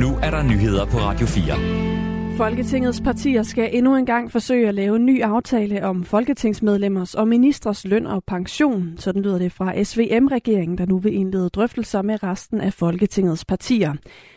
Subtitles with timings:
[0.00, 2.36] Nu er der nyheder på Radio 4.
[2.36, 7.28] Folketingets partier skal endnu en gang forsøge at lave en ny aftale om folketingsmedlemmers og
[7.28, 8.94] ministers løn og pension.
[8.98, 13.94] Sådan lyder det fra SVM-regeringen, der nu vil indlede drøftelser med resten af Folketingets partier.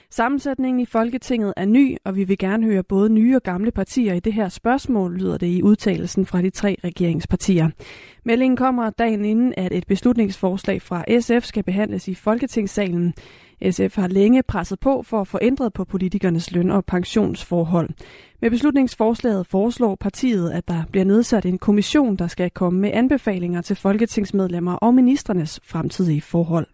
[0.10, 4.14] Sammensætningen i Folketinget er ny, og vi vil gerne høre både nye og gamle partier
[4.14, 7.70] i det her spørgsmål, lyder det i udtalelsen fra de tre regeringspartier.
[8.26, 13.14] Meldingen kommer dagen inden, at et beslutningsforslag fra SF skal behandles i Folketingssalen.
[13.72, 17.90] SF har længe presset på for at få ændret på politikernes løn- og pensionsforhold.
[18.42, 23.62] Med beslutningsforslaget foreslår partiet, at der bliver nedsat en kommission, der skal komme med anbefalinger
[23.62, 26.68] til folketingsmedlemmer og ministernes fremtidige forhold.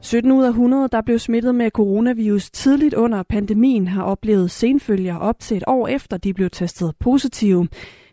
[0.00, 5.16] 17 ud af 100, der blev smittet med coronavirus tidligt under pandemien, har oplevet senfølger
[5.16, 7.68] op til et år efter, de blev testet positive.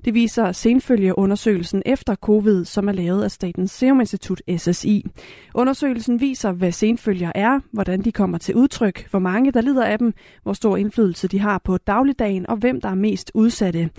[0.06, 5.06] Det viser senfølgeundersøgelsen efter covid, som er lavet af Statens Serum Institut SSI.
[5.54, 10.00] Undersøgelsen viser, hvad senfølger er, hvordan de kommer til udtryk, hvor mange der lider af
[10.00, 13.90] dem, hvor stor indflydelse de har på dagligdagen og hvem der er mest udsatte.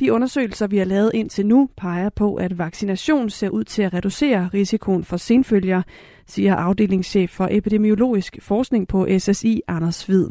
[0.00, 3.94] De undersøgelser, vi har lavet indtil nu, peger på, at vaccination ser ud til at
[3.94, 5.82] reducere risikoen for senfølger,
[6.26, 10.28] siger afdelingschef for epidemiologisk forskning på SSI, Anders Hvid.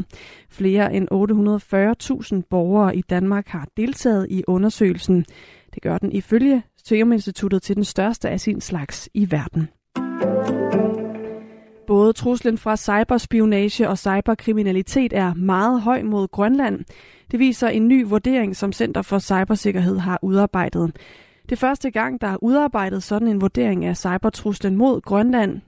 [0.49, 5.25] Flere end 840.000 borgere i Danmark har deltaget i undersøgelsen.
[5.73, 9.67] Det gør den ifølge Serum Instituttet til den største af sin slags i verden.
[11.87, 16.79] Både truslen fra cyberspionage og cyberkriminalitet er meget høj mod Grønland.
[17.31, 20.95] Det viser en ny vurdering, som Center for Cybersikkerhed har udarbejdet.
[21.49, 25.61] Det første gang, der er udarbejdet sådan en vurdering af cybertruslen mod Grønland.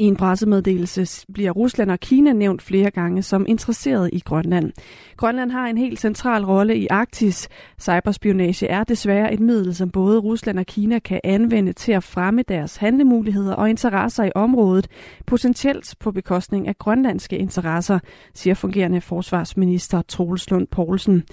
[0.00, 4.72] I en pressemeddelelse bliver Rusland og Kina nævnt flere gange som interesseret i Grønland.
[5.16, 7.48] Grønland har en helt central rolle i Arktis.
[7.80, 12.42] Cyberspionage er desværre et middel, som både Rusland og Kina kan anvende til at fremme
[12.42, 14.88] deres handlemuligheder og interesser i området,
[15.26, 17.98] potentielt på bekostning af grønlandske interesser,
[18.34, 21.24] siger fungerende forsvarsminister Troels Lund Poulsen.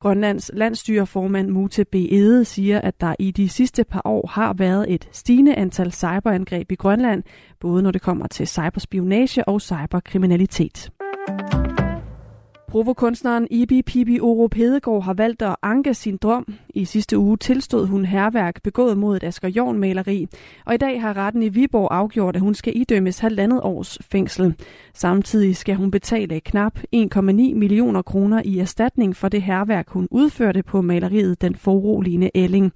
[0.00, 1.94] Grønlands landstyreformand Mute B.
[1.94, 6.72] Ede siger, at der i de sidste par år har været et stigende antal cyberangreb
[6.72, 7.22] i Grønland,
[7.60, 10.90] både når det kommer til cyberspionage og cyberkriminalitet.
[12.76, 16.54] Provokunstneren Ibi Pibi Orup Hedegaard har valgt at anke sin drøm.
[16.74, 20.26] I sidste uge tilstod hun herværk begået mod et Asger Jorn maleri,
[20.66, 24.54] og i dag har retten i Viborg afgjort, at hun skal idømmes halvandet års fængsel.
[24.94, 27.20] Samtidig skal hun betale knap 1,9
[27.54, 32.72] millioner kroner i erstatning for det herværk, hun udførte på maleriet Den foruroligende Elling.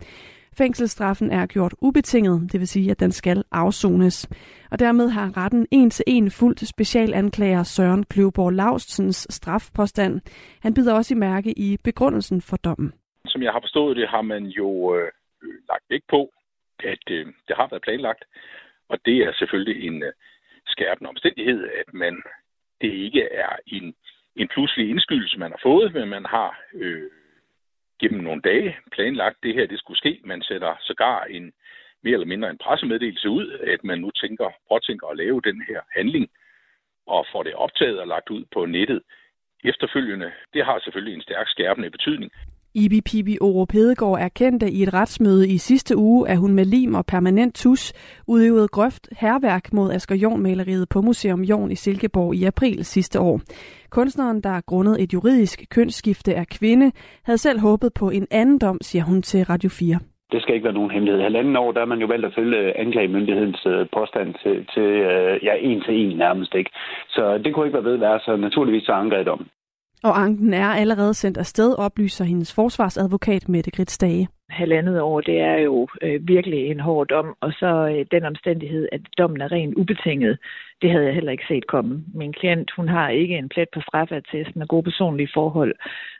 [0.58, 4.28] Fængselsstraffen er gjort ubetinget, det vil sige, at den skal afsones.
[4.70, 10.20] Og dermed har retten en til en fuldt specialanklager Søren Kløvborg Laustens strafpåstand.
[10.62, 12.92] Han bider også i mærke i begrundelsen for dommen.
[13.26, 15.10] Som jeg har forstået det, har man jo øh,
[15.68, 16.30] lagt vægt på,
[16.78, 18.24] at øh, det har været planlagt.
[18.88, 20.12] Og det er selvfølgelig en øh,
[20.66, 22.22] skærpende omstændighed, at man
[22.80, 23.94] det ikke er en,
[24.36, 27.10] en pludselig indskydelse, man har fået, men man har øh,
[28.00, 30.20] gennem nogle dage planlagt, det her det skulle ske.
[30.24, 31.52] Man sætter sågar en
[32.02, 35.80] mere eller mindre en pressemeddelelse ud, at man nu tænker, påtænker at lave den her
[35.96, 36.30] handling,
[37.06, 39.02] og får det optaget og lagt ud på nettet
[39.64, 40.32] efterfølgende.
[40.54, 42.30] Det har selvfølgelig en stærk skærpende betydning.
[42.74, 46.94] Ibi Pibi Orup Hedegaard erkendte i et retsmøde i sidste uge, at hun med lim
[46.94, 47.92] og permanent tus
[48.28, 53.40] udøvede grøft herværk mod Asger Jorn-maleriet på Museum Jorn i Silkeborg i april sidste år.
[53.90, 56.92] Kunstneren, der grundet et juridisk kønsskifte er kvinde,
[57.24, 59.98] havde selv håbet på en anden dom, siger hun til Radio 4.
[60.32, 61.22] Det skal ikke være nogen hemmelighed.
[61.22, 64.88] Halvanden år, der er man jo valgt at følge øh, anklagemyndighedens øh, påstand til, til
[65.10, 66.70] øh, ja, en til en nærmest ikke.
[67.08, 69.46] Så det kunne ikke være ved være, så naturligvis så angreb om.
[70.04, 74.28] Og anken er allerede sendt afsted, oplyser hendes forsvarsadvokat Mette Grits Dage.
[74.50, 78.88] Halvandet år, det er jo øh, virkelig en hård dom, og så øh, den omstændighed,
[78.92, 80.38] at dommen er rent ubetinget,
[80.82, 82.04] det havde jeg heller ikke set komme.
[82.14, 85.74] Min klient, hun har ikke en plet på straffattesten og gode personlige forhold,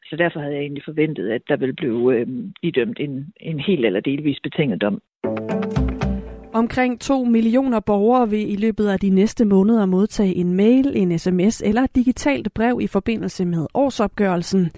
[0.05, 2.27] så derfor havde jeg egentlig forventet, at der ville blive øh,
[2.63, 5.03] idømt en, en helt eller delvis betinget dom.
[6.61, 11.19] Omkring 2 millioner borgere vil i løbet af de næste måneder modtage en mail, en
[11.19, 14.71] sms eller et digitalt brev i forbindelse med årsopgørelsen.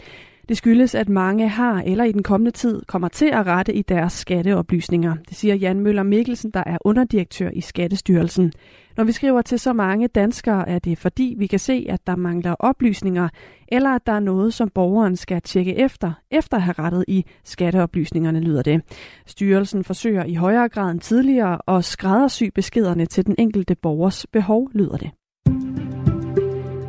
[0.53, 3.83] Det skyldes, at mange har eller i den kommende tid kommer til at rette i
[3.83, 5.15] deres skatteoplysninger.
[5.29, 8.53] Det siger Jan Møller Mikkelsen, der er underdirektør i Skattestyrelsen.
[8.97, 12.17] Når vi skriver til så mange danskere, er det fordi vi kan se, at der
[12.17, 13.29] mangler oplysninger,
[13.69, 17.25] eller at der er noget, som borgeren skal tjekke efter, efter at have rettet i
[17.45, 18.83] skatteoplysningerne, lyder det.
[19.27, 24.71] Styrelsen forsøger i højere grad end tidligere at skræddersy beskederne til den enkelte borgers behov,
[24.75, 25.11] lyder det.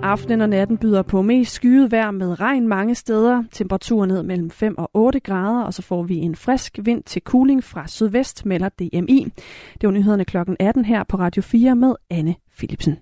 [0.03, 3.43] Aftenen og natten byder på mest skyet vejr med regn mange steder.
[3.51, 7.21] Temperaturen ned mellem 5 og 8 grader, og så får vi en frisk vind til
[7.21, 9.27] cooling fra sydvest, melder DMI.
[9.81, 12.97] Det var nyhederne klokken 18 her på Radio 4 med Anne Philipsen.